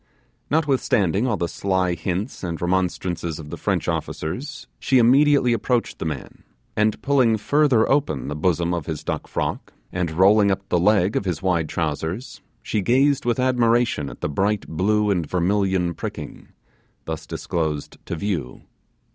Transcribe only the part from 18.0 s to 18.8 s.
to view.